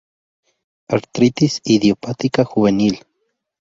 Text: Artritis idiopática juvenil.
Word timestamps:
Artritis 0.97 1.59
idiopática 1.75 2.47
juvenil. 2.55 3.01